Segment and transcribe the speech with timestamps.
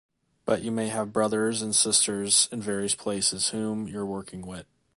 [0.45, 4.65] But you may have brothers and sisters in various places whom you're working wit.